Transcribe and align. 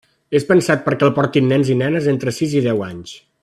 És 0.37 0.45
pensat 0.51 0.81
perquè 0.87 1.05
el 1.09 1.13
portin 1.19 1.51
nens 1.53 1.71
i 1.75 1.77
nenes 1.83 2.11
entre 2.17 2.35
sis 2.39 2.57
i 2.61 2.65
deu 2.71 2.83
anys. 2.91 3.17